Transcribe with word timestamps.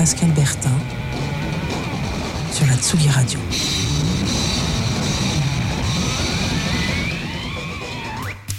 Pascal 0.00 0.30
Bertin 0.30 0.70
sur 2.50 2.66
la 2.66 2.74
Tsugi 2.78 3.10
Radio. 3.10 3.38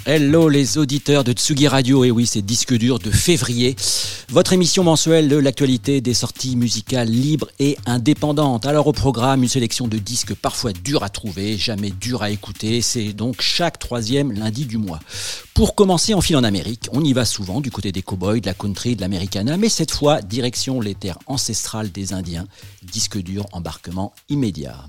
Hello 0.04 0.48
les 0.48 0.78
auditeurs 0.78 1.22
de 1.22 1.30
Tsugi 1.32 1.68
Radio, 1.68 2.02
et 2.02 2.10
oui 2.10 2.26
c'est 2.26 2.42
disque 2.42 2.74
dur 2.74 2.98
de 2.98 3.12
février, 3.12 3.76
votre 4.30 4.52
émission 4.52 4.82
mensuelle 4.82 5.28
de 5.28 5.36
l'actualité 5.36 6.00
des 6.00 6.12
sorties 6.12 6.56
musicales 6.56 7.08
libres 7.08 7.48
et 7.60 7.78
indépendantes. 7.86 8.66
Alors 8.66 8.88
au 8.88 8.92
programme, 8.92 9.44
une 9.44 9.48
sélection 9.48 9.86
de 9.86 9.98
disques 9.98 10.34
parfois 10.34 10.72
durs 10.72 11.04
à 11.04 11.08
trouver, 11.08 11.56
jamais 11.56 11.90
durs 11.90 12.24
à 12.24 12.30
écouter, 12.30 12.82
c'est 12.82 13.12
donc 13.12 13.42
chaque 13.42 13.78
troisième 13.78 14.32
lundi 14.32 14.64
du 14.64 14.76
mois. 14.76 14.98
Pour 15.54 15.76
commencer 15.76 16.14
en 16.14 16.20
file 16.20 16.36
en 16.36 16.44
Amérique, 16.44 16.88
on 16.90 17.04
y 17.04 17.12
va 17.12 17.24
souvent 17.24 17.60
du 17.60 17.70
côté 17.70 17.92
des 17.92 18.02
cowboys, 18.02 18.40
de 18.40 18.46
la 18.46 18.54
country, 18.54 18.96
de 18.96 19.02
l'americana, 19.02 19.56
mais 19.56 19.68
cette 19.68 19.92
fois 19.92 20.20
direction 20.20 20.80
les 20.80 20.96
terres 20.96 21.20
ancestrales 21.26 21.92
des 21.92 22.12
Indiens, 22.12 22.48
disque 22.82 23.18
dur 23.18 23.46
embarquement 23.52 24.12
immédiat. 24.28 24.84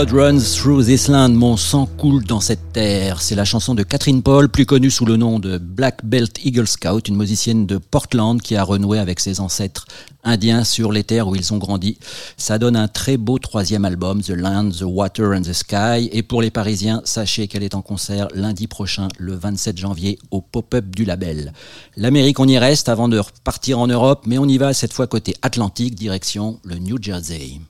Blood 0.00 0.12
runs 0.12 0.56
through 0.56 0.82
this 0.82 1.08
land, 1.08 1.30
mon 1.30 1.58
sang 1.58 1.84
coule 1.84 2.24
dans 2.24 2.40
cette 2.40 2.72
terre. 2.72 3.20
C'est 3.20 3.34
la 3.34 3.44
chanson 3.44 3.74
de 3.74 3.82
Catherine 3.82 4.22
Paul, 4.22 4.48
plus 4.48 4.64
connue 4.64 4.90
sous 4.90 5.04
le 5.04 5.18
nom 5.18 5.38
de 5.38 5.58
Black 5.58 6.06
Belt 6.06 6.38
Eagle 6.42 6.66
Scout, 6.66 7.06
une 7.06 7.18
musicienne 7.18 7.66
de 7.66 7.76
Portland 7.76 8.40
qui 8.40 8.56
a 8.56 8.62
renoué 8.62 8.98
avec 8.98 9.20
ses 9.20 9.40
ancêtres 9.40 9.84
indiens 10.24 10.64
sur 10.64 10.90
les 10.90 11.04
terres 11.04 11.28
où 11.28 11.36
ils 11.36 11.52
ont 11.52 11.58
grandi. 11.58 11.98
Ça 12.38 12.58
donne 12.58 12.76
un 12.76 12.88
très 12.88 13.18
beau 13.18 13.38
troisième 13.38 13.84
album, 13.84 14.22
The 14.22 14.30
Land, 14.30 14.70
The 14.70 14.84
Water 14.84 15.32
and 15.34 15.42
the 15.42 15.52
Sky. 15.52 16.08
Et 16.12 16.22
pour 16.22 16.40
les 16.40 16.50
Parisiens, 16.50 17.02
sachez 17.04 17.46
qu'elle 17.46 17.62
est 17.62 17.74
en 17.74 17.82
concert 17.82 18.28
lundi 18.34 18.68
prochain, 18.68 19.08
le 19.18 19.34
27 19.34 19.76
janvier, 19.76 20.18
au 20.30 20.40
pop-up 20.40 20.86
du 20.86 21.04
label. 21.04 21.52
L'Amérique, 21.98 22.40
on 22.40 22.48
y 22.48 22.56
reste 22.56 22.88
avant 22.88 23.10
de 23.10 23.18
repartir 23.18 23.78
en 23.78 23.86
Europe, 23.86 24.22
mais 24.26 24.38
on 24.38 24.46
y 24.46 24.56
va 24.56 24.72
cette 24.72 24.94
fois 24.94 25.06
côté 25.06 25.34
Atlantique, 25.42 25.94
direction 25.94 26.58
le 26.64 26.78
New 26.78 26.96
Jersey. 27.02 27.60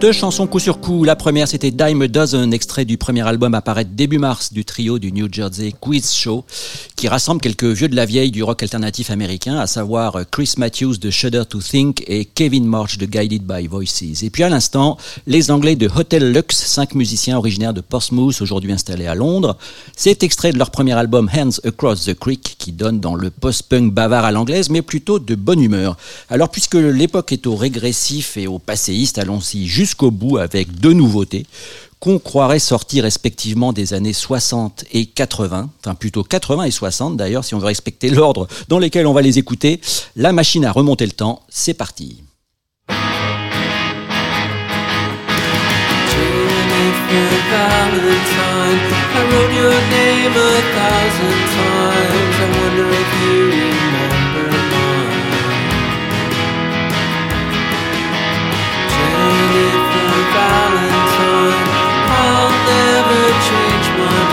Deux 0.00 0.12
chansons 0.12 0.46
coup 0.46 0.60
sur 0.60 0.78
coup. 0.78 1.02
La 1.02 1.16
première, 1.16 1.48
c'était 1.48 1.72
Dime 1.72 2.06
Dozen, 2.06 2.54
extrait 2.54 2.84
du 2.84 2.96
premier 2.96 3.26
album 3.26 3.52
à 3.52 3.62
début 3.82 4.18
mars 4.18 4.52
du 4.52 4.64
trio 4.64 5.00
du 5.00 5.10
New 5.10 5.26
Jersey 5.30 5.72
Quiz 5.80 6.12
Show, 6.12 6.44
qui 6.94 7.08
rassemble 7.08 7.40
quelques 7.40 7.64
vieux 7.64 7.88
de 7.88 7.96
la 7.96 8.06
vieille 8.06 8.30
du 8.30 8.44
rock 8.44 8.62
alternatif 8.62 9.10
américain, 9.10 9.58
à 9.58 9.66
savoir 9.66 10.18
Chris 10.30 10.54
Matthews 10.56 10.98
de 10.98 11.10
Shudder 11.10 11.42
to 11.48 11.58
Think 11.58 12.04
et 12.06 12.24
Kevin 12.24 12.64
March 12.64 12.96
de 12.98 13.06
Guided 13.06 13.42
by 13.42 13.66
Voices. 13.66 14.22
Et 14.22 14.30
puis 14.30 14.44
à 14.44 14.48
l'instant, 14.48 14.98
les 15.26 15.50
Anglais 15.50 15.74
de 15.74 15.90
Hotel 15.92 16.32
Lux, 16.32 16.56
cinq 16.56 16.94
musiciens 16.94 17.36
originaires 17.36 17.74
de 17.74 17.80
Portsmouth, 17.80 18.40
aujourd'hui 18.40 18.70
installés 18.70 19.08
à 19.08 19.16
Londres. 19.16 19.56
C'est 19.96 20.22
extrait 20.22 20.52
de 20.52 20.58
leur 20.58 20.70
premier 20.70 20.92
album 20.92 21.28
Hands 21.36 21.58
Across 21.64 22.04
the 22.04 22.14
Creek, 22.14 22.54
qui 22.56 22.70
donne 22.70 23.00
dans 23.00 23.16
le 23.16 23.30
post-punk 23.30 23.92
bavard 23.92 24.24
à 24.24 24.30
l'anglaise, 24.30 24.70
mais 24.70 24.82
plutôt 24.82 25.18
de 25.18 25.34
bonne 25.34 25.60
humeur. 25.60 25.96
Alors 26.30 26.50
puisque 26.50 26.76
l'époque 26.76 27.32
est 27.32 27.48
au 27.48 27.56
régressif 27.56 28.36
et 28.36 28.46
au 28.46 28.60
passéiste, 28.60 29.18
allons-y 29.18 29.66
jusqu'au 29.88 30.10
bout 30.10 30.36
avec 30.36 30.70
deux 30.78 30.92
nouveautés 30.92 31.46
qu'on 31.98 32.18
croirait 32.18 32.58
sortir 32.58 33.04
respectivement 33.04 33.72
des 33.72 33.94
années 33.94 34.12
60 34.12 34.84
et 34.92 35.06
80, 35.06 35.70
enfin 35.80 35.94
plutôt 35.94 36.22
80 36.22 36.64
et 36.64 36.70
60 36.70 37.16
d'ailleurs, 37.16 37.42
si 37.44 37.54
on 37.54 37.58
veut 37.58 37.66
respecter 37.66 38.10
l'ordre 38.10 38.46
dans 38.68 38.78
lequel 38.78 39.06
on 39.06 39.14
va 39.14 39.22
les 39.22 39.38
écouter. 39.38 39.80
La 40.14 40.32
machine 40.32 40.64
à 40.66 40.72
remonter 40.72 41.06
le 41.06 41.12
temps, 41.12 41.42
c'est 41.48 41.74
parti. 41.74 42.22
would 63.98 64.27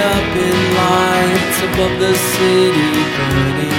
up 0.00 0.36
in 0.36 0.56
lights 0.80 1.58
above 1.68 1.94
the 2.00 2.14
city 2.14 2.90
burning 3.16 3.69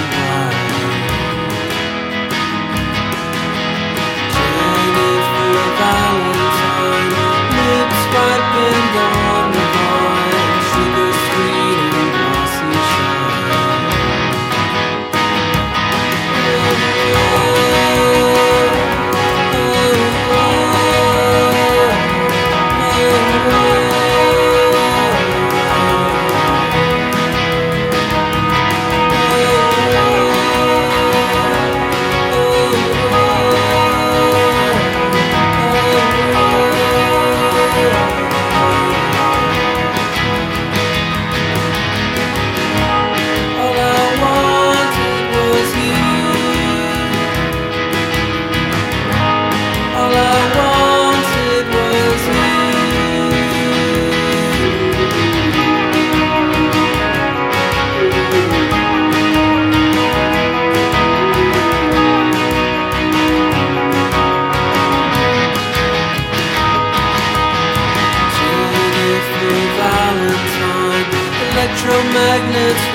magnets 72.31 72.90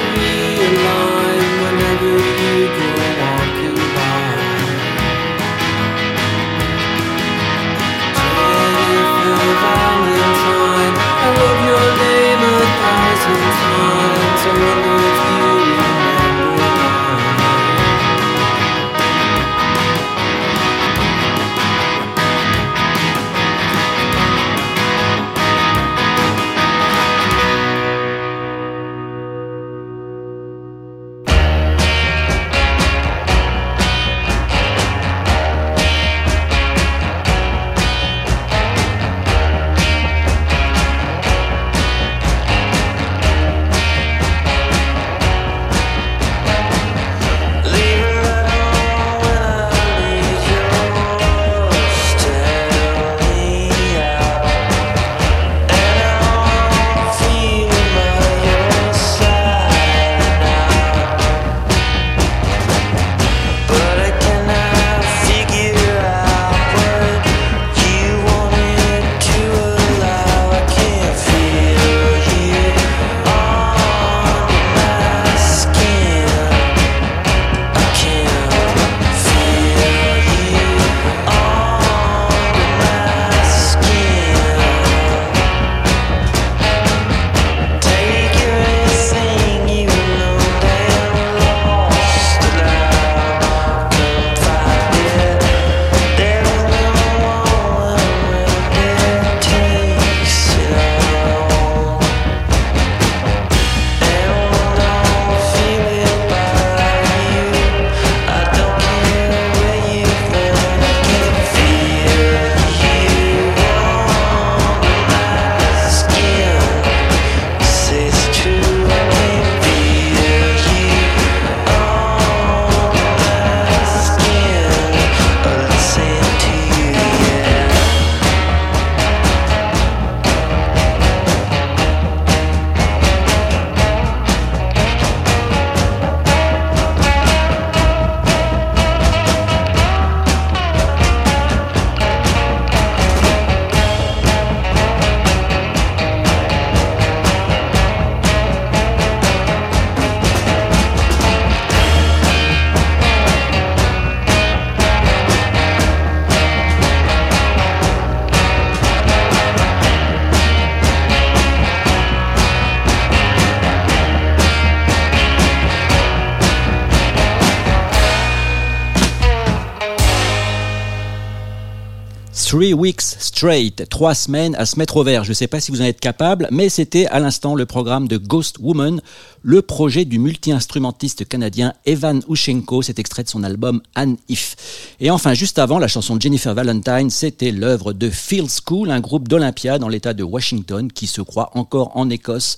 Three 172.56 172.72
Weeks 172.72 173.02
Straight, 173.02 173.86
trois 173.90 174.14
semaines 174.14 174.54
à 174.54 174.64
se 174.64 174.78
mettre 174.78 174.96
au 174.96 175.04
vert. 175.04 175.24
Je 175.24 175.28
ne 175.28 175.34
sais 175.34 175.46
pas 175.46 175.60
si 175.60 175.70
vous 175.70 175.82
en 175.82 175.84
êtes 175.84 176.00
capable, 176.00 176.48
mais 176.50 176.70
c'était 176.70 177.04
à 177.04 177.20
l'instant 177.20 177.54
le 177.54 177.66
programme 177.66 178.08
de 178.08 178.16
Ghost 178.16 178.56
Woman, 178.60 179.02
le 179.42 179.60
projet 179.60 180.06
du 180.06 180.18
multi-instrumentiste 180.18 181.28
canadien 181.28 181.74
Evan 181.84 182.22
Ushenko, 182.30 182.80
cet 182.80 182.98
extrait 182.98 183.24
de 183.24 183.28
son 183.28 183.44
album 183.44 183.82
Anne 183.94 184.16
If. 184.30 184.56
Et 185.00 185.10
enfin, 185.10 185.34
juste 185.34 185.58
avant, 185.58 185.78
la 185.78 185.86
chanson 185.86 186.16
de 186.16 186.22
Jennifer 186.22 186.54
Valentine, 186.54 187.10
c'était 187.10 187.52
l'œuvre 187.52 187.92
de 187.92 188.08
Field 188.08 188.48
School, 188.48 188.90
un 188.90 189.00
groupe 189.00 189.28
d'Olympia 189.28 189.78
dans 189.78 189.88
l'état 189.90 190.14
de 190.14 190.24
Washington 190.24 190.90
qui 190.90 191.08
se 191.08 191.20
croit 191.20 191.50
encore 191.52 191.94
en 191.94 192.08
Écosse 192.08 192.56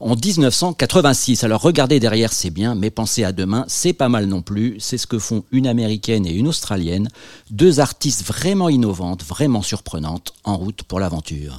en 0.00 0.14
1986. 0.14 1.44
Alors 1.44 1.62
regardez 1.62 2.00
derrière, 2.00 2.32
c'est 2.32 2.50
bien, 2.50 2.74
mais 2.74 2.90
pensez 2.90 3.24
à 3.24 3.32
demain, 3.32 3.64
c'est 3.66 3.92
pas 3.94 4.08
mal 4.08 4.26
non 4.26 4.42
plus. 4.42 4.76
C'est 4.78 4.98
ce 4.98 5.06
que 5.06 5.18
font 5.18 5.44
une 5.52 5.66
américaine 5.66 6.26
et 6.26 6.32
une 6.32 6.48
australienne, 6.48 7.08
deux 7.50 7.80
artistes 7.80 8.24
vraiment 8.26 8.68
innovantes, 8.68 9.24
surprenantes, 9.62 10.32
en 10.42 10.56
route 10.56 10.82
pour 10.82 10.98
l'aventure. 10.98 11.58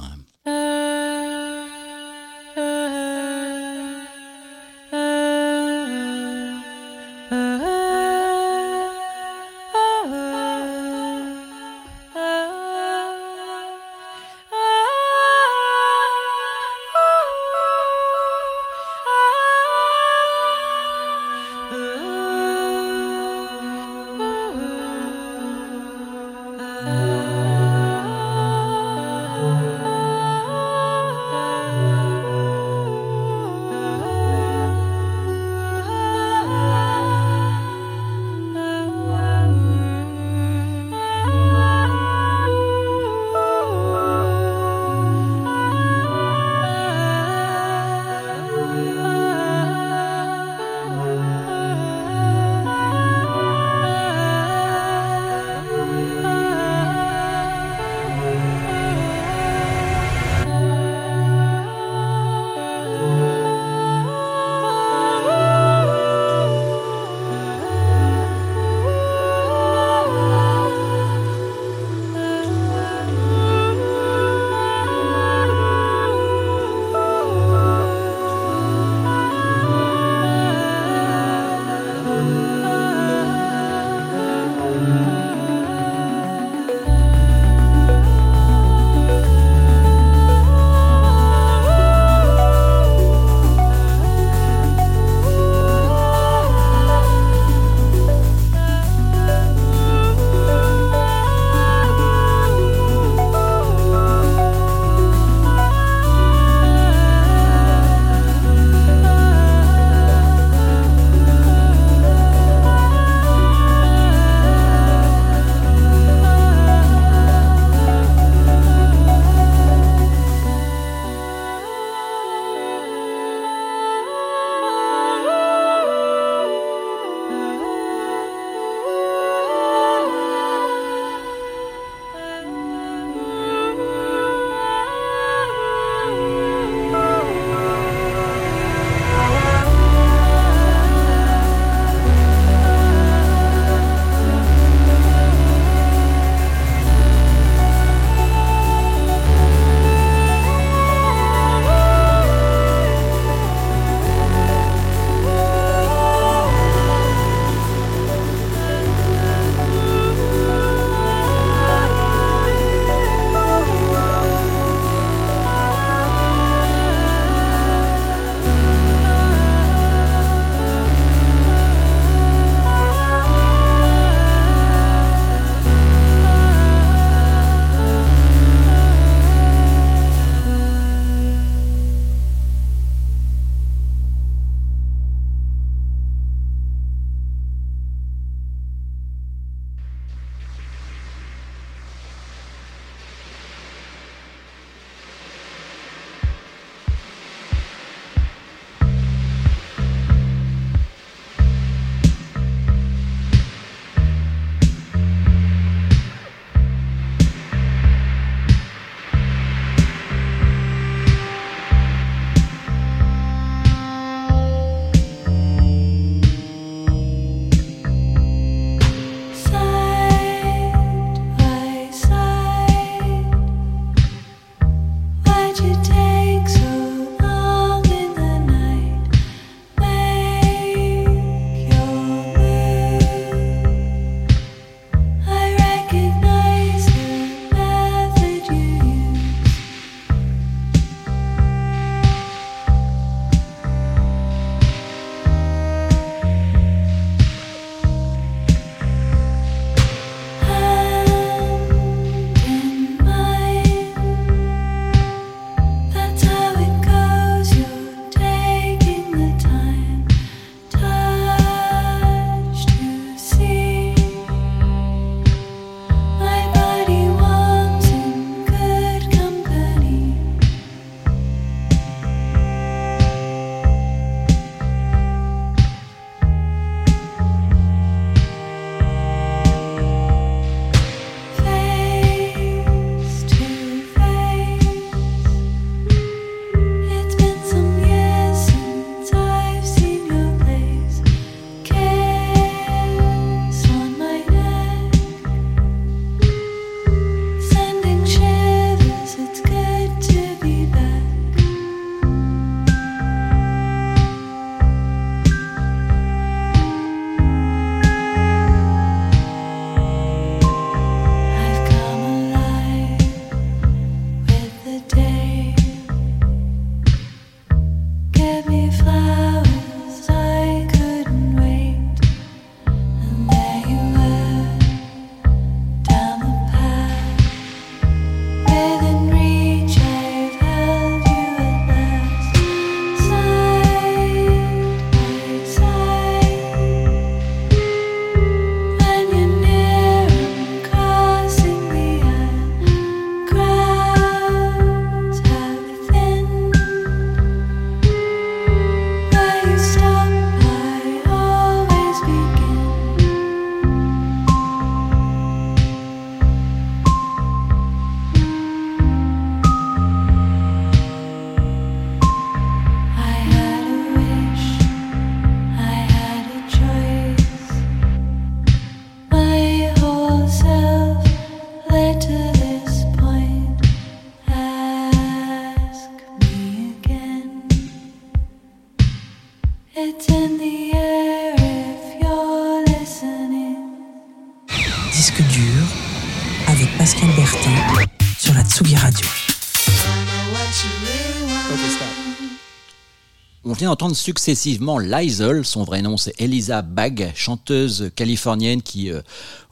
Vient 393.60 393.68
d'entendre 393.68 393.94
successivement 393.94 394.78
Lizel, 394.78 395.44
son 395.44 395.64
vrai 395.64 395.82
nom 395.82 395.98
c'est 395.98 396.18
Elisa 396.18 396.62
Bagg, 396.62 397.12
chanteuse 397.14 397.90
californienne 397.94 398.62
qui 398.62 398.90
euh, 398.90 399.02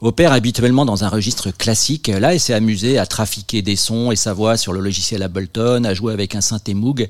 opère 0.01 0.31
habituellement 0.31 0.83
dans 0.83 1.03
un 1.03 1.09
registre 1.09 1.51
classique. 1.51 2.07
Là, 2.07 2.33
elle 2.33 2.39
s'est 2.39 2.55
amusée 2.55 2.97
à 2.97 3.05
trafiquer 3.05 3.61
des 3.61 3.75
sons 3.75 4.11
et 4.11 4.15
sa 4.15 4.33
voix 4.33 4.57
sur 4.57 4.73
le 4.73 4.79
logiciel 4.79 5.21
Ableton, 5.21 5.83
à 5.83 5.93
jouer 5.93 6.11
avec 6.11 6.33
un 6.33 6.41
synthé 6.41 6.73
Moog, 6.73 7.07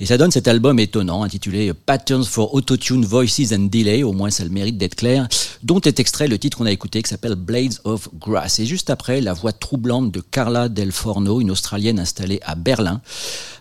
et 0.00 0.06
ça 0.06 0.18
donne 0.18 0.32
cet 0.32 0.48
album 0.48 0.80
étonnant 0.80 1.22
intitulé 1.22 1.72
Patterns 1.72 2.24
for 2.24 2.52
Autotune 2.52 3.04
Voices 3.04 3.52
and 3.52 3.68
Delay, 3.70 4.02
au 4.02 4.12
moins 4.12 4.30
ça 4.30 4.42
le 4.42 4.50
mérite 4.50 4.76
d'être 4.76 4.96
clair, 4.96 5.28
dont 5.62 5.80
est 5.80 6.00
extrait 6.00 6.28
le 6.28 6.38
titre 6.38 6.58
qu'on 6.58 6.66
a 6.66 6.72
écouté 6.72 7.02
qui 7.02 7.10
s'appelle 7.10 7.34
Blades 7.34 7.74
of 7.84 8.08
Grass. 8.18 8.58
Et 8.58 8.66
juste 8.66 8.90
après, 8.90 9.20
la 9.20 9.32
voix 9.32 9.52
troublante 9.52 10.10
de 10.10 10.20
Carla 10.20 10.68
Del 10.68 10.92
Forno, 10.92 11.40
une 11.40 11.50
Australienne 11.50 11.98
installée 11.98 12.40
à 12.44 12.54
Berlin, 12.54 13.00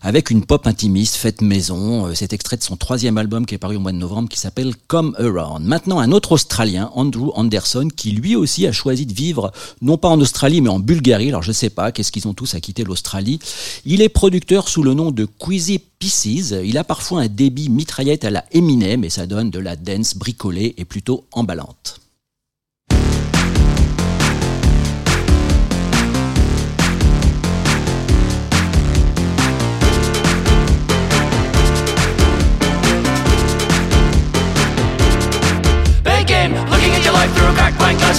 avec 0.02 0.30
une 0.30 0.46
pop 0.46 0.66
intimiste 0.68 1.16
faite 1.16 1.42
maison. 1.42 2.08
Euh, 2.08 2.14
C'est 2.16 2.34
extrait 2.34 2.58
de 2.58 2.64
son 2.64 2.78
troisième 2.78 3.18
album 3.18 3.46
qui 3.46 3.56
est 3.56 3.60
paru 3.60 3.76
au 3.76 3.80
mois 3.80 3.92
de 3.92 3.98
novembre 3.98 4.30
qui 4.30 4.40
s'appelle 4.40 4.74
Come 4.88 5.16
Around. 5.20 5.66
Maintenant, 5.66 6.00
un 6.00 6.12
autre 6.12 6.34
Australien, 6.34 6.90
Andrew 6.94 7.32
Anderson, 7.36 7.90
qui 7.96 8.12
lui 8.12 8.36
aussi 8.36 8.66
a 8.68 8.72
choisi 8.72 9.06
de 9.06 9.14
vivre 9.14 9.52
non 9.82 9.98
pas 9.98 10.10
en 10.10 10.20
Australie 10.22 10.62
mais 10.62 10.70
en 10.70 10.80
Bulgarie. 10.80 11.30
Alors 11.30 11.44
je 11.44 11.52
sais 11.52 11.70
pas, 11.70 11.92
qu'est-ce 11.92 12.12
qu'ils 12.12 12.28
ont 12.28 12.34
tous 12.34 12.56
à 12.56 12.60
quitter 12.60 12.84
l'Australie. 12.84 13.40
Il 13.86 14.02
est 14.02 14.10
producteur 14.10 14.70
sous 14.70 14.84
le 14.84 14.94
nom 14.94 15.12
de 15.12 15.26
Quizzy 15.26 15.82
Pieces. 16.00 16.56
Il 16.64 16.78
a 16.78 16.86
parfois 16.86 17.24
un 17.24 17.28
débit 17.28 17.70
mitraillette 17.70 18.24
à 18.24 18.30
la 18.30 18.46
Eminem 18.54 19.04
et 19.04 19.10
ça 19.10 19.28
donne 19.28 19.50
de 19.52 19.60
la 19.60 19.76
dance 19.76 20.16
bricolée 20.16 20.74
et 20.78 20.86
plutôt 20.86 21.26
emballante. 21.34 22.00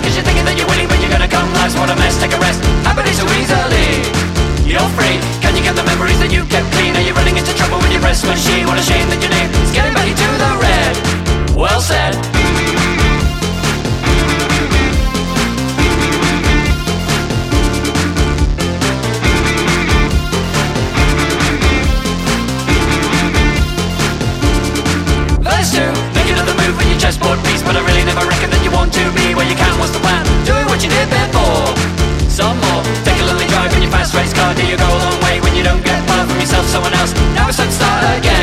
Cause 0.02 0.14
you're 0.14 0.24
thinking 0.24 0.44
that 0.44 0.56
you're 0.56 0.68
winning 0.68 0.86
but 0.86 1.00
you're 1.00 1.10
gonna 1.10 1.28
come 1.28 1.52
last 1.52 1.76
What 1.76 1.90
a 1.90 1.96
mess, 1.96 2.16
take 2.20 2.32
a 2.32 2.38
rest, 2.38 2.62
happening 2.86 3.12
so 3.12 3.26
easily 3.36 4.06
You're 4.64 4.88
free, 4.94 5.18
can 5.70 5.84
the 5.84 5.90
memories 5.90 6.18
that 6.18 6.32
you 6.34 6.42
kept 6.50 6.66
clean? 6.74 6.96
Are 6.98 7.04
you 7.06 7.14
running 7.14 7.36
into 7.38 7.54
trouble 7.54 7.78
with 7.78 7.92
your 7.94 8.02
rest 8.02 8.26
machine? 8.26 8.66
What 8.66 8.78
a 8.78 8.82
shame 8.82 9.06
that 9.06 9.22
your 9.22 9.30
name 9.30 9.46
is 9.62 9.70
getting 9.70 9.94
back 9.94 10.10
into 10.10 10.26
the 10.42 10.52
red 10.58 10.94
Well 11.54 11.78
said 11.78 12.18
Verse 25.38 25.70
2, 25.70 25.86
make 26.18 26.30
another 26.34 26.54
move 26.66 26.74
with 26.74 26.90
your 26.90 26.98
chessboard 26.98 27.38
piece 27.46 27.62
But 27.62 27.78
I 27.78 27.82
really 27.86 28.02
never 28.02 28.26
reckon 28.26 28.50
that 28.50 28.62
you 28.66 28.74
want 28.74 28.90
to 28.98 29.04
be 29.14 29.38
where 29.38 29.46
you 29.46 29.54
can 29.54 29.70
What's 29.78 29.94
the 29.94 30.02
plan? 30.02 30.26
Doing 30.42 30.66
what 30.66 30.82
you 30.82 30.90
did 30.90 31.06
before 31.06 31.70
Some 32.26 32.58
more, 32.58 32.82
take 33.06 33.22
a 33.22 33.26
lonely 33.30 33.46
drive 33.46 33.70
in 33.78 33.86
your 33.86 33.92
fast 33.94 34.18
race 34.18 34.34
car 34.34 34.50
Do 34.54 34.66
you 34.66 34.74
go 34.74 34.90
a 34.90 34.98
long 34.98 35.14
way 35.14 35.19
when 35.19 35.19
you 35.60 35.66
don't 35.66 35.84
get 35.84 36.02
far 36.08 36.26
from 36.26 36.40
yourself, 36.40 36.64
someone 36.66 36.94
else? 36.94 37.12
Now 37.34 37.48
it's 37.48 37.58
time 37.58 37.68
to 37.68 37.74
start 37.74 38.18
again 38.18 38.39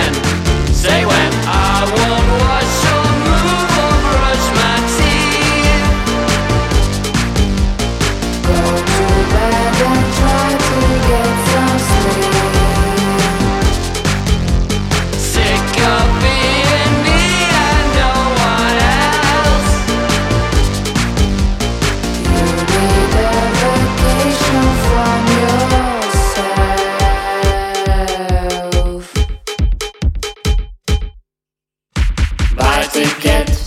We 32.97 33.05
get. 33.21 33.66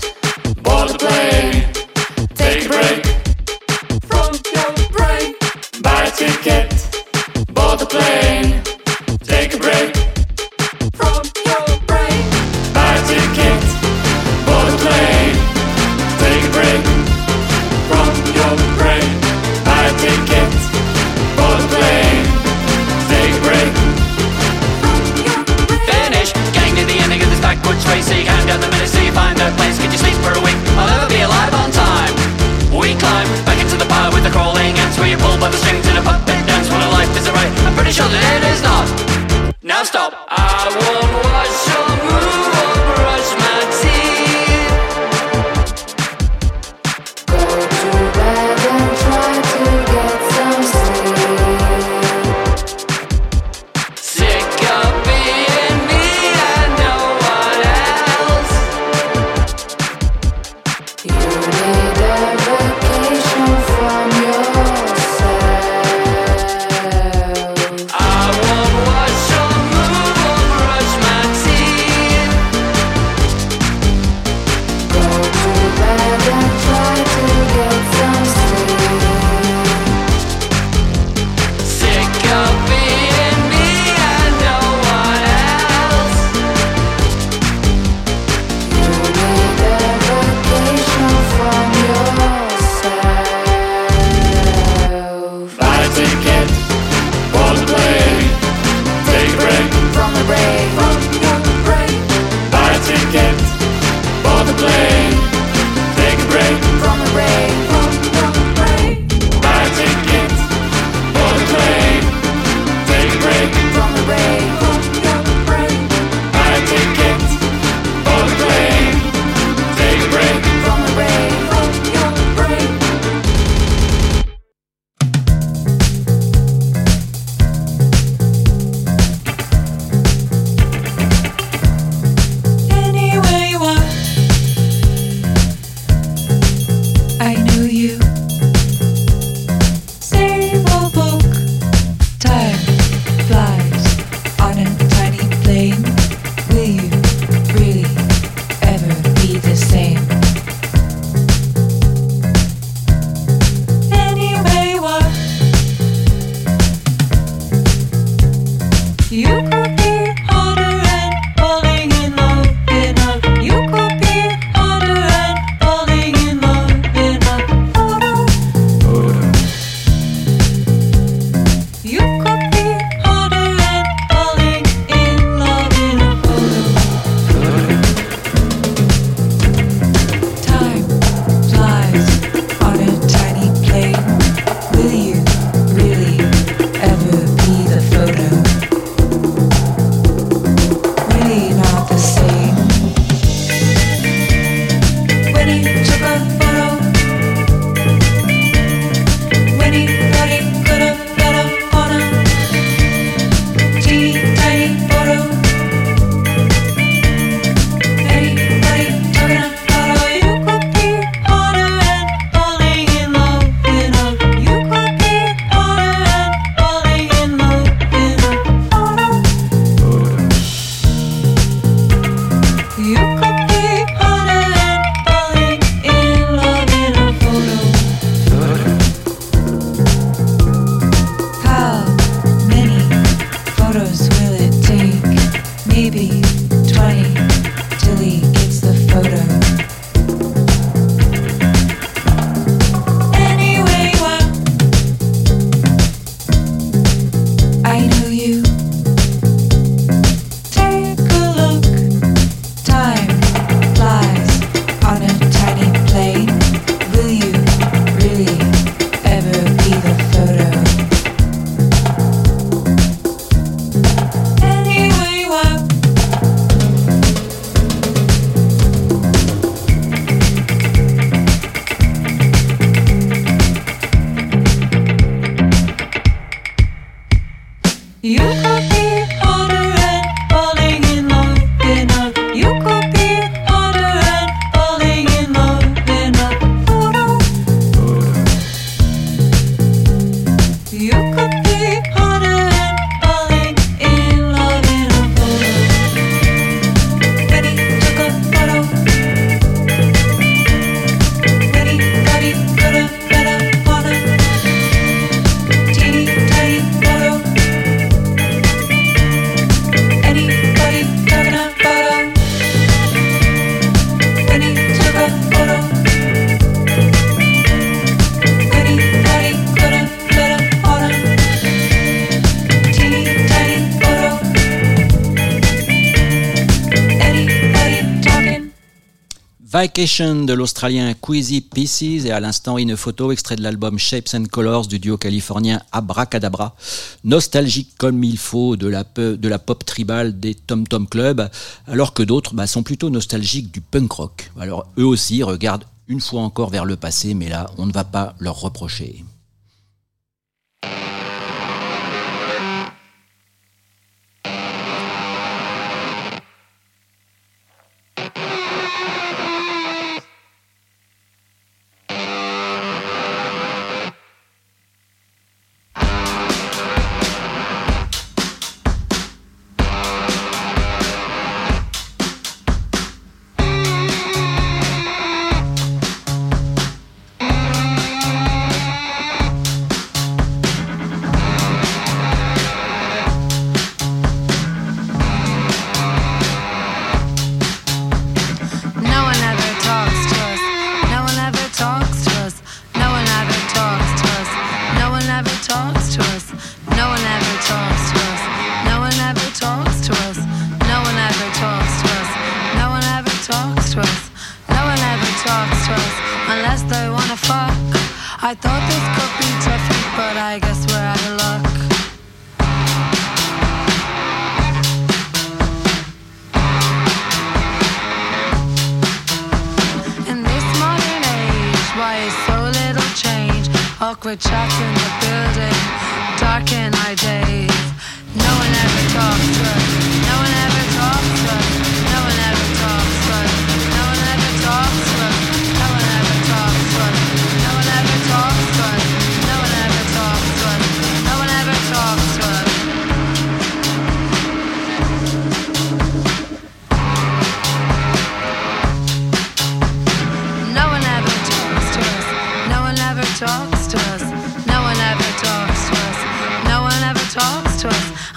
De 329.61 330.33
l'Australien 330.33 330.95
Queasy 330.95 331.43
Pieces 331.43 332.07
et 332.07 332.13
à 332.13 332.19
l'instant 332.19 332.57
une 332.57 332.79
photo 332.79 333.13
extrait 333.13 333.37
de 333.37 333.43
l'album 333.43 333.79
Shapes 333.79 334.15
and 334.15 334.25
Colors 334.33 334.67
du 334.67 334.79
duo 334.79 334.97
californien 334.97 335.61
Abracadabra, 335.71 336.57
nostalgique 337.05 337.75
comme 337.77 338.03
il 338.03 338.17
faut 338.17 338.57
de 338.57 338.69
la, 338.69 339.39
pop 339.39 339.67
tribale 339.67 340.19
des 340.19 340.35
Tom 340.35 340.67
Tom 340.67 340.89
Club, 340.89 341.29
alors 341.67 341.93
que 341.93 342.03
d'autres 342.03 342.33
bah, 342.33 342.47
sont 342.47 342.63
plutôt 342.63 342.89
nostalgiques 342.89 343.53
du 343.53 343.61
punk 343.61 343.93
rock. 343.93 344.31
Alors 344.41 344.67
eux 344.79 344.87
aussi 344.87 345.23
regardent 345.23 345.67
une 345.89 346.01
fois 346.01 346.23
encore 346.23 346.49
vers 346.49 346.65
le 346.65 346.77
passé, 346.77 347.13
mais 347.13 347.29
là 347.29 347.51
on 347.59 347.67
ne 347.67 347.73
va 347.73 347.85
pas 347.85 348.15
leur 348.19 348.41
reprocher. 348.41 349.05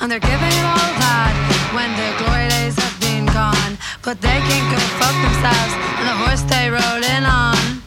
and 0.03 0.11
they're 0.11 0.19
giving 0.19 0.51
it 0.51 0.65
all 0.65 0.93
bad 0.99 1.33
when 1.73 1.89
the 1.95 2.09
glory 2.19 2.49
days 2.49 2.75
have 2.75 2.99
been 2.99 3.25
gone. 3.27 3.77
But 4.01 4.19
they 4.19 4.39
can 4.49 4.63
go 4.69 4.77
fuck 4.99 5.15
themselves 5.23 5.73
and 5.97 6.07
the 6.11 6.17
horse 6.27 6.43
they 6.43 6.69
rode 6.69 7.05
in 7.05 7.23
on. 7.23 7.82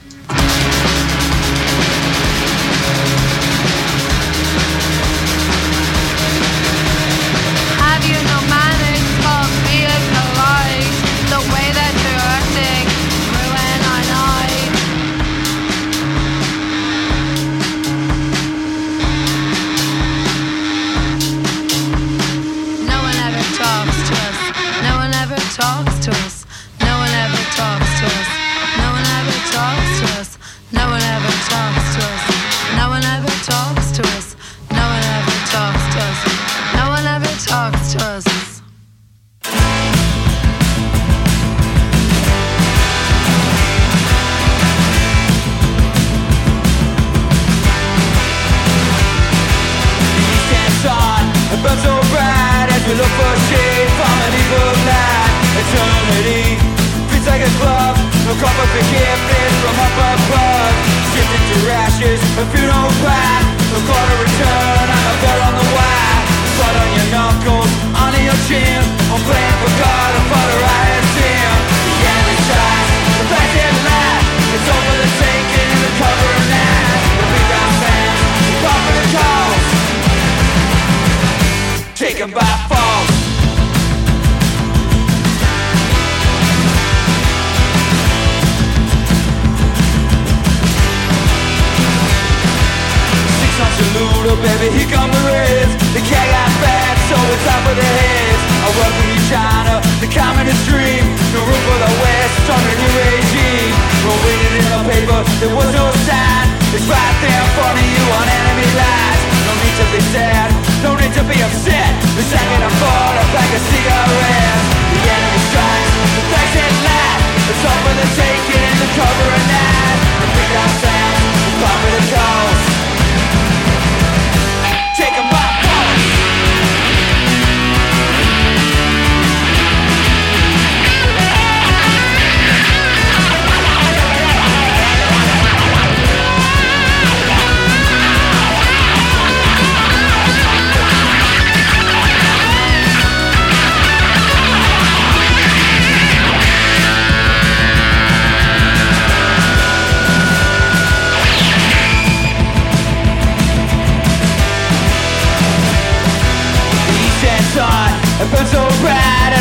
enemy 107.77 107.93
you 107.93 108.05
want 108.09 108.29
enemy 108.29 108.69
lines 108.73 109.23
No 109.45 109.53
need 109.61 109.77
to 109.77 109.87
be 109.93 110.01
sad, 110.13 110.49
no 110.83 110.91
need 110.97 111.13
to 111.13 111.25
be 111.25 111.37
upset. 111.43 111.93
The 112.17 112.25
second 112.25 112.61
I 112.65 112.71
fall, 112.81 113.13
I 113.13 113.25
pack 113.35 113.51
a 113.53 113.61
cigarette. 113.61 114.63
The 114.93 115.01
enemy 115.05 115.41
strikes, 115.49 115.93
the 116.17 116.23
facts 116.33 116.57
at 116.57 116.75
night 116.89 117.21
It's 117.51 117.63
all 117.69 117.81
for 117.85 117.95
the 118.01 118.09
taking 118.17 118.63
and 118.65 118.79
the 118.81 118.89
cover 118.97 119.29
at 119.37 119.45
night 119.53 119.99
The 120.21 120.29
big 120.37 120.53
outside, 120.57 121.17
the 121.45 121.53
pop 121.61 121.79
of 121.85 121.93
the 121.97 122.05
cold 122.13 122.46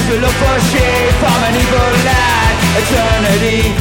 to 0.06 0.22
look 0.22 0.38
for 0.38 0.58
shade 0.70 1.14
from 1.18 1.39
an 1.49 1.53
evil 1.58 1.89
land. 2.06 2.53
Eternity 2.78 3.74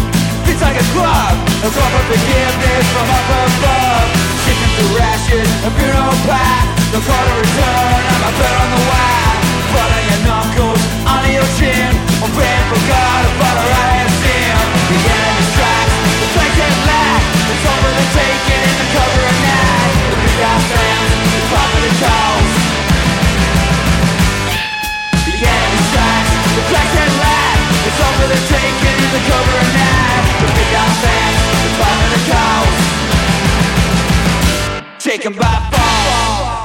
It's 0.49 0.63
like 0.65 0.79
a 0.81 0.87
club 0.97 1.37
A 1.61 1.69
club 1.69 1.93
of 2.01 2.05
forgiveness 2.09 2.85
from 2.97 3.09
up 3.13 3.29
above. 3.45 4.09
Shifting 4.41 4.73
through 4.77 5.05
ashes, 5.05 5.49
a 5.69 5.71
funeral 5.77 6.17
path. 6.25 6.65
No 6.93 6.99
call 7.05 7.25
to 7.29 7.35
return, 7.45 8.01
I'm 8.09 8.25
a 8.25 8.33
bird 8.41 8.57
on 8.57 8.69
the 8.73 8.83
wire. 8.89 9.37
Blood 9.69 9.91
on 9.93 10.05
your 10.09 10.21
knuckles, 10.25 10.83
on 11.05 11.25
your 11.29 11.49
chin. 11.61 11.93
I'm 12.25 12.33
praying 12.33 12.67
for 12.73 12.81
God 12.89 13.21
to 13.25 13.31
follow 13.41 13.67
I 13.69 13.89
have 14.01 14.15
seen. 14.21 14.57
The 14.89 14.97
enemy 14.97 15.45
strikes, 15.53 15.97
the 16.21 16.29
flags 16.33 16.61
and 16.69 16.77
black. 16.89 17.21
It's 17.53 17.65
over 17.69 17.91
the 18.01 18.07
taking 18.17 18.63
in 18.65 18.75
the 18.81 18.87
cover 18.97 19.23
of 19.29 19.37
night. 19.45 19.93
The 20.09 20.17
big 20.25 20.84
taken 35.25 35.33
by 35.39 35.71
fall. 35.71 36.64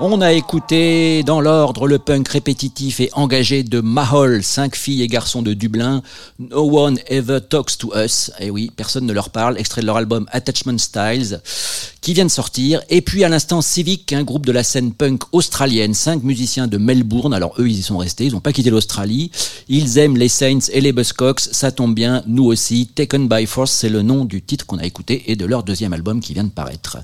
On 0.00 0.20
a 0.20 0.32
écouté 0.32 1.24
dans 1.24 1.40
l'ordre 1.40 1.88
le 1.88 1.98
punk 1.98 2.28
répétitif 2.28 3.00
et 3.00 3.10
engagé 3.14 3.64
de 3.64 3.80
Mahol, 3.80 4.44
cinq 4.44 4.76
filles 4.76 5.02
et 5.02 5.08
garçons 5.08 5.42
de 5.42 5.54
Dublin. 5.54 6.02
No 6.38 6.70
one 6.70 7.00
ever 7.08 7.40
talks 7.40 7.76
to 7.78 7.90
us. 7.96 8.30
Et 8.38 8.48
oui, 8.48 8.70
personne 8.76 9.06
ne 9.06 9.12
leur 9.12 9.30
parle. 9.30 9.58
Extrait 9.58 9.80
de 9.80 9.86
leur 9.86 9.96
album 9.96 10.26
Attachment 10.30 10.78
Styles, 10.78 11.40
qui 12.00 12.14
vient 12.14 12.26
de 12.26 12.30
sortir. 12.30 12.80
Et 12.90 13.00
puis 13.02 13.24
à 13.24 13.28
l'instant 13.28 13.60
Civic, 13.60 14.12
un 14.12 14.22
groupe 14.22 14.46
de 14.46 14.52
la 14.52 14.62
scène 14.62 14.92
punk 14.92 15.22
australienne, 15.32 15.94
cinq 15.94 16.22
musiciens 16.22 16.68
de 16.68 16.78
Melbourne. 16.78 17.34
Alors 17.34 17.54
eux, 17.58 17.68
ils 17.68 17.80
y 17.80 17.82
sont 17.82 17.98
restés. 17.98 18.26
Ils 18.26 18.34
n'ont 18.34 18.40
pas 18.40 18.52
quitté 18.52 18.70
l'Australie. 18.70 19.32
Ils 19.68 19.98
aiment 19.98 20.16
les 20.16 20.28
Saints 20.28 20.70
et 20.72 20.80
les 20.80 20.92
Buzzcocks. 20.92 21.40
Ça 21.40 21.72
tombe 21.72 21.96
bien, 21.96 22.22
nous 22.28 22.44
aussi. 22.44 22.86
Taken 22.86 23.26
by 23.26 23.46
Force, 23.46 23.72
c'est 23.72 23.88
le 23.88 24.02
nom 24.02 24.24
du 24.24 24.42
titre 24.42 24.64
qu'on 24.64 24.78
a 24.78 24.86
écouté 24.86 25.24
et 25.26 25.34
de 25.34 25.44
leur 25.44 25.64
deuxième 25.64 25.92
album 25.92 26.20
qui 26.20 26.34
vient 26.34 26.44
de 26.44 26.50
paraître. 26.50 26.98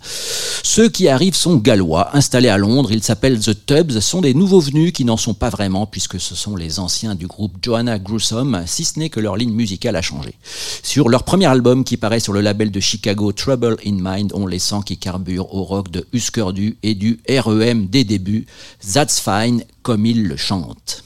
Ceux 0.63 0.89
qui 0.89 1.09
arrivent 1.09 1.35
sont 1.35 1.57
gallois, 1.57 2.17
installés 2.17 2.49
à 2.49 2.57
Londres. 2.57 2.84
Ils 2.91 3.03
s'appellent 3.03 3.41
The 3.41 3.67
Tubbs, 3.67 4.01
sont 4.01 4.21
des 4.21 4.35
nouveaux 4.35 4.61
venus 4.61 4.93
qui 4.93 5.05
n'en 5.05 5.17
sont 5.17 5.35
pas 5.35 5.51
vraiment 5.51 5.87
puisque 5.87 6.21
ce 6.21 6.35
sont 6.35 6.57
les 6.57 6.79
anciens 6.79 7.15
du 7.15 7.27
groupe 7.27 7.57
Joanna 7.63 7.99
Gruesome, 7.99 8.65
si 8.67 8.85
ce 8.85 8.99
n'est 8.99 9.11
que 9.11 9.21
leur 9.21 9.37
ligne 9.37 9.53
musicale 9.53 9.97
a 9.97 10.03
changé. 10.03 10.35
Sur 10.83 11.09
leur 11.09 11.23
premier 11.23 11.47
album 11.47 11.85
qui 11.85 11.97
paraît 11.97 12.21
sur 12.21 12.33
le 12.33 12.41
label 12.41 12.71
de 12.71 12.81
Chicago 12.81 13.33
Trouble 13.33 13.77
in 13.87 13.97
Mind, 14.01 14.33
on 14.35 14.47
les 14.47 14.59
sent 14.59 14.81
qui 14.85 14.99
carburent 14.99 15.55
au 15.55 15.65
rock 15.65 15.91
de 15.91 16.07
Husker 16.13 16.53
Du 16.53 16.77
et 16.83 16.95
du 16.95 17.21
REM 17.29 17.87
des 17.87 18.05
débuts. 18.05 18.47
That's 18.93 19.21
fine, 19.21 19.65
comme 19.83 20.07
ils 20.07 20.27
le 20.27 20.37
chantent. 20.37 21.05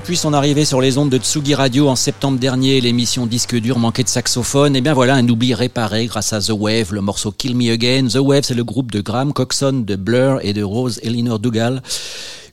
Depuis 0.00 0.16
son 0.16 0.32
arrivée 0.32 0.64
sur 0.64 0.80
les 0.80 0.96
ondes 0.96 1.10
de 1.10 1.18
Tsugi 1.18 1.54
Radio 1.54 1.86
en 1.90 1.94
septembre 1.94 2.38
dernier, 2.38 2.80
l'émission 2.80 3.26
Disque 3.26 3.54
dur 3.56 3.78
manquait 3.78 4.02
de 4.02 4.08
saxophone. 4.08 4.74
Et 4.74 4.80
bien 4.80 4.94
voilà, 4.94 5.14
un 5.14 5.28
oubli 5.28 5.52
réparé 5.52 6.06
grâce 6.06 6.32
à 6.32 6.40
The 6.40 6.52
Wave, 6.58 6.94
le 6.94 7.02
morceau 7.02 7.32
Kill 7.32 7.54
Me 7.54 7.70
Again. 7.70 8.06
The 8.08 8.16
Wave, 8.16 8.44
c'est 8.44 8.54
le 8.54 8.64
groupe 8.64 8.90
de 8.90 9.02
Graham 9.02 9.34
Coxon, 9.34 9.84
de 9.86 9.96
Blur 9.96 10.38
et 10.42 10.54
de 10.54 10.62
Rose 10.62 11.00
Eleanor 11.02 11.38
Dougal. 11.38 11.82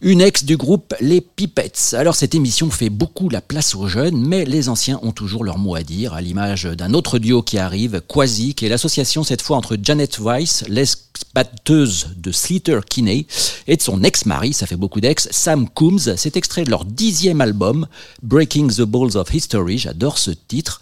Une 0.02 0.22
ex 0.22 0.44
du 0.44 0.58
groupe 0.58 0.94
Les 1.02 1.22
Pipettes. 1.22 1.96
Alors 1.98 2.14
cette 2.14 2.36
émission 2.36 2.70
fait 2.70 2.90
beaucoup 2.90 3.30
la 3.30 3.42
place 3.42 3.74
aux 3.74 3.88
jeunes, 3.88 4.24
mais 4.28 4.46
les 4.46 4.70
anciens 4.70 5.00
ont 5.02 5.12
toujours 5.12 5.44
leur 5.44 5.58
mot 5.58 5.74
à 5.74 5.82
dire, 5.82 6.14
à 6.14 6.22
l'image 6.22 6.66
d'un 6.66 6.94
autre 6.94 7.18
duo 7.18 7.42
qui 7.42 7.58
arrive, 7.58 8.02
Quasi, 8.08 8.54
qui 8.54 8.68
est 8.68 8.70
l'association 8.70 9.24
cette 9.24 9.42
fois 9.42 9.58
entre 9.58 9.76
Janet 9.82 10.20
Weiss, 10.20 10.66
l'ex-batteuse 10.68 12.10
de 12.16 12.32
Sleater 12.32 12.86
Kinney, 12.88 13.26
et 13.66 13.76
de 13.76 13.82
son 13.82 14.04
ex-mari, 14.04 14.54
ça 14.54 14.68
fait 14.68 14.76
beaucoup 14.76 15.02
d'ex, 15.02 15.30
Sam 15.32 15.68
Coombs. 15.68 16.16
C'est 16.16 16.38
extrait 16.38 16.64
de 16.64 16.70
leur 16.70 16.86
dixième 16.86 17.42
album, 17.42 17.88
Breaking 18.22 18.68
the 18.68 18.82
Balls 18.82 19.18
of 19.18 19.34
History. 19.34 19.80
J'adore 19.80 20.20
ce 20.20 20.30
titre. 20.30 20.80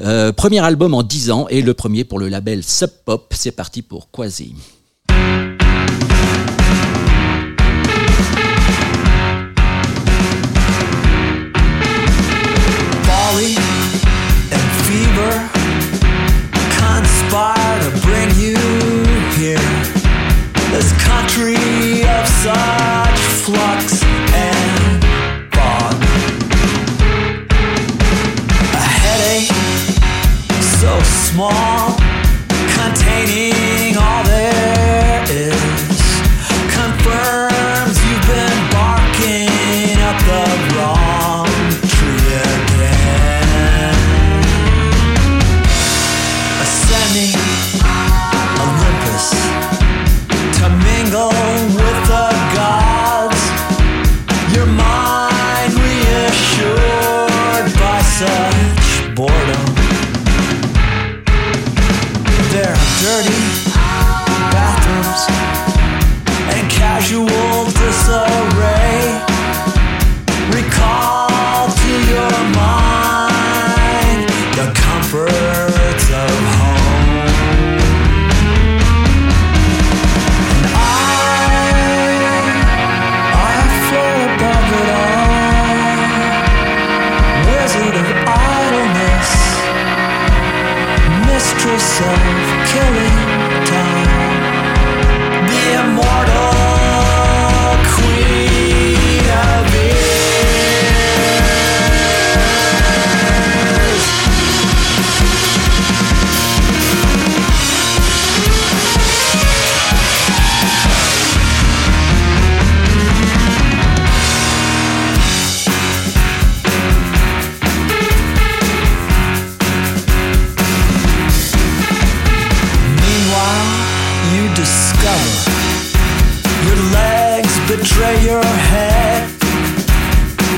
Euh, 0.00 0.32
premier 0.32 0.60
album 0.60 0.94
en 0.94 1.02
dix 1.02 1.32
ans 1.32 1.48
et 1.48 1.62
le 1.62 1.74
premier 1.74 2.04
pour 2.04 2.20
le 2.20 2.28
label 2.28 2.62
Sub 2.62 2.90
Pop. 3.04 3.34
C'est 3.36 3.50
parti 3.50 3.82
pour 3.82 4.08
Quasi. 4.12 4.54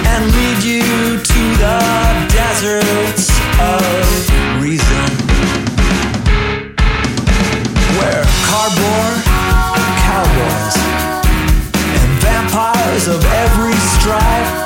And 0.07 0.25
lead 0.35 0.63
you 0.63 1.19
to 1.19 1.43
the 1.63 1.79
deserts 2.33 3.31
of 3.61 4.63
reason, 4.63 5.07
where 7.99 8.25
cardboard 8.49 9.19
cowboys 10.07 10.77
and 12.01 12.11
vampires 12.23 13.07
of 13.09 13.25
every 13.25 13.75
stripe 13.75 14.64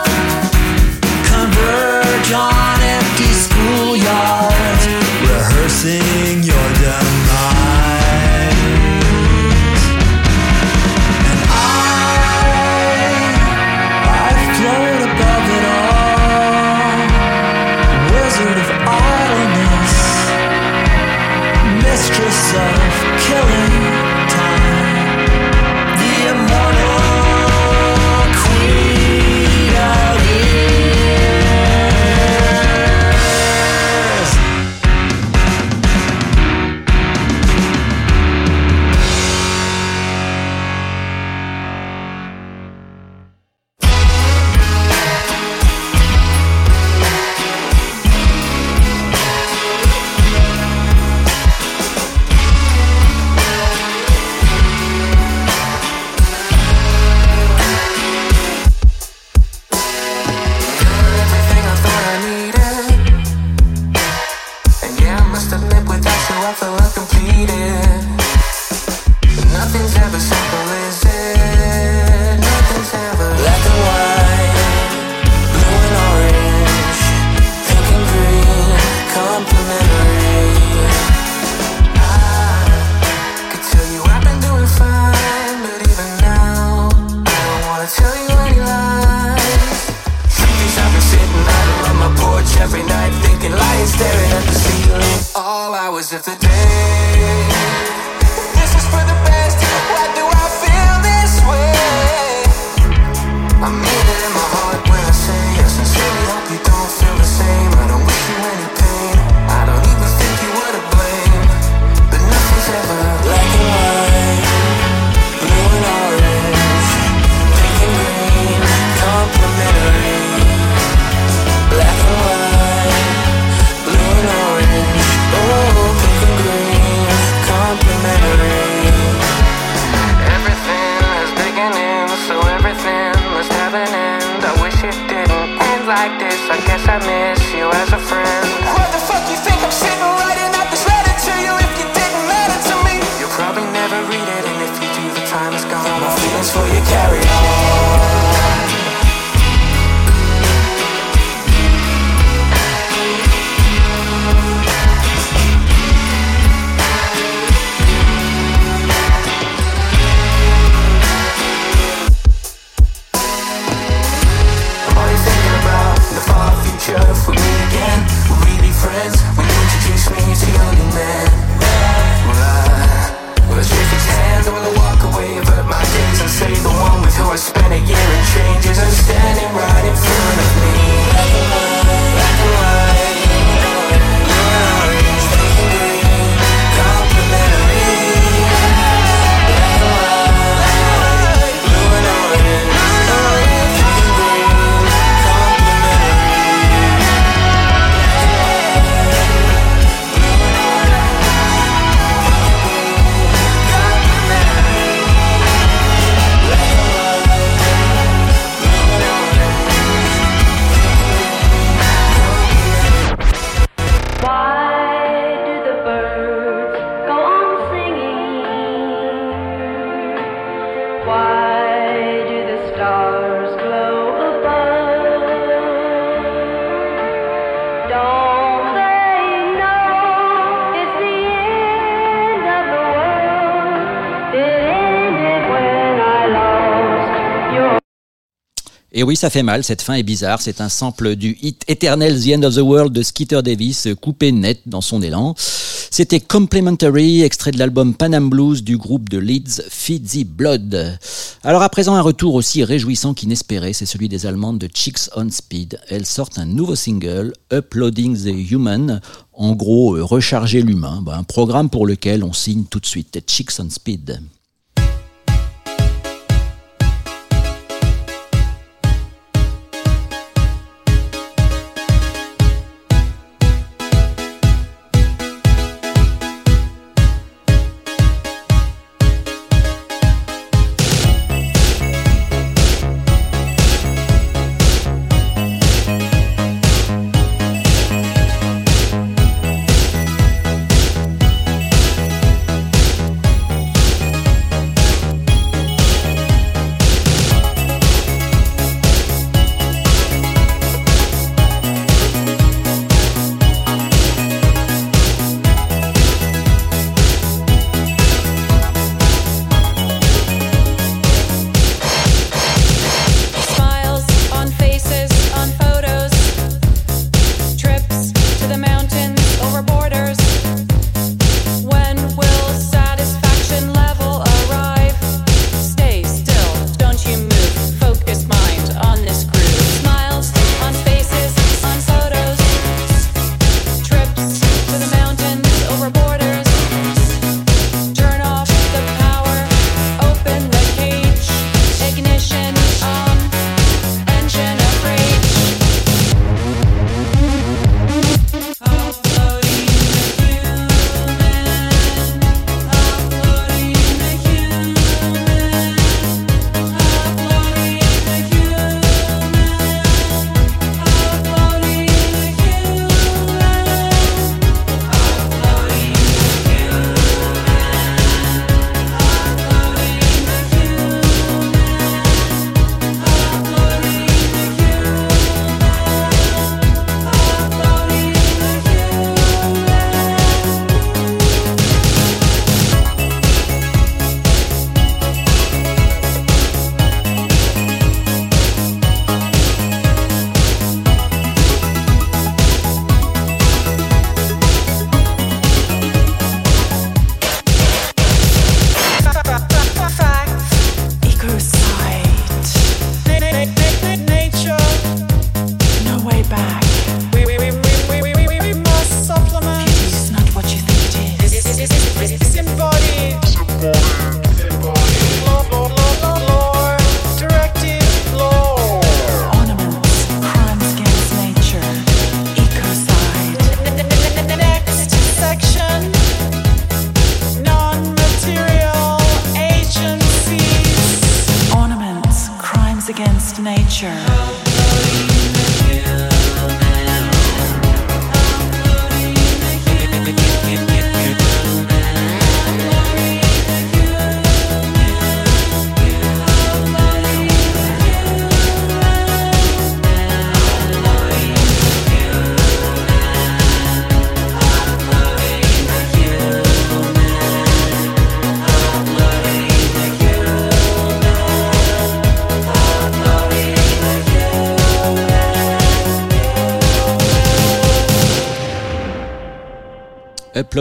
Et 238.99 239.05
oui, 239.05 239.15
ça 239.15 239.31
fait 239.31 239.45
mal, 239.45 239.63
cette 239.63 239.81
fin 239.81 239.95
est 239.95 240.03
bizarre. 240.03 240.43
C'est 240.43 240.61
un 240.61 240.69
sample 240.69 241.15
du 241.15 241.39
hit 241.41 241.63
Eternal 241.69 242.21
The 242.21 242.37
End 242.37 242.43
of 242.43 242.57
the 242.57 242.63
World 242.63 242.93
de 242.93 243.05
Skeeter 243.05 243.45
Davis, 243.45 243.87
coupé 244.01 244.33
net 244.33 244.63
dans 244.67 244.81
son 244.81 245.03
élan. 245.03 245.37
C'était 245.39 246.19
Complementary, 246.19 247.23
extrait 247.23 247.53
de 247.53 247.61
l'album 247.61 247.95
Panam 247.95 248.29
Blues 248.29 248.65
du 248.65 248.77
groupe 248.77 249.09
de 249.09 249.19
Leeds 249.19 249.63
the 249.87 250.27
Blood. 250.27 250.99
Alors 251.45 251.63
à 251.63 251.69
présent, 251.69 251.95
un 251.95 252.01
retour 252.01 252.35
aussi 252.35 252.65
réjouissant 252.65 253.15
qu'inespéré, 253.15 253.73
c'est 253.73 253.87
celui 253.87 254.09
des 254.09 254.27
Allemandes 254.27 254.59
de 254.59 254.69
Chicks 254.75 255.09
on 255.15 255.31
Speed. 255.31 255.79
Elles 255.89 256.05
sortent 256.05 256.41
un 256.41 256.47
nouveau 256.47 256.75
single, 256.75 257.35
Uploading 257.53 258.17
the 258.17 258.51
Human, 258.51 259.01
en 259.33 259.53
gros, 259.53 259.95
euh, 259.95 260.03
recharger 260.03 260.61
l'humain, 260.61 261.03
Bah, 261.03 261.15
un 261.17 261.23
programme 261.23 261.71
pour 261.71 261.87
lequel 261.87 262.25
on 262.25 262.33
signe 262.33 262.65
tout 262.65 262.81
de 262.81 262.87
suite 262.87 263.23
Chicks 263.29 263.61
on 263.61 263.71
Speed. 263.71 264.19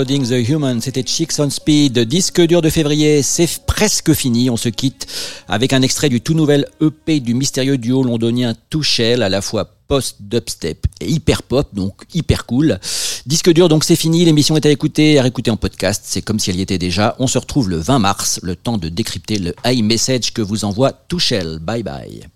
The 0.06 0.48
Human, 0.48 0.80
c'était 0.80 1.02
Chicks 1.02 1.40
on 1.40 1.50
Speed, 1.50 1.98
disque 2.02 2.40
dur 2.42 2.62
de 2.62 2.70
février, 2.70 3.24
c'est 3.24 3.66
presque 3.66 4.14
fini, 4.14 4.48
on 4.52 4.56
se 4.56 4.70
quitte 4.70 5.08
avec 5.48 5.74
un 5.74 5.82
extrait 5.82 6.10
du 6.10 6.22
tout 6.22 6.36
nouvel 6.36 6.68
EP 6.82 7.20
du 7.20 7.34
mystérieux 7.34 7.80
duo 7.80 8.04
londonien 8.04 8.54
Touchel, 8.70 9.24
à 9.24 9.30
la 9.30 9.42
fois 9.42 9.66
post-dubstep 9.88 10.86
et 11.02 11.10
hyper 11.10 11.42
pop, 11.42 11.74
donc 11.74 12.04
hyper 12.14 12.46
cool. 12.46 12.80
Disque 13.26 13.52
dur, 13.52 13.70
donc 13.70 13.84
c'est 13.84 13.96
fini, 13.96 14.24
l'émission 14.24 14.56
est 14.56 14.68
à 14.68 14.70
écouter, 14.70 15.18
à 15.18 15.24
réécouter 15.24 15.50
en 15.50 15.58
podcast, 15.58 16.04
c'est 16.06 16.22
comme 16.22 16.38
si 16.38 16.52
elle 16.52 16.58
y 16.58 16.62
était 16.62 16.78
déjà. 16.78 17.16
On 17.18 17.26
se 17.26 17.40
retrouve 17.40 17.68
le 17.68 17.78
20 17.78 17.98
mars, 17.98 18.40
le 18.44 18.56
temps 18.56 18.78
de 18.78 18.90
décrypter 18.90 19.40
le 19.40 19.56
iMessage 19.66 20.32
que 20.32 20.44
vous 20.44 20.64
envoie 20.64 20.92
Touchel. 20.92 21.58
Bye 21.60 21.82
bye. 21.82 22.28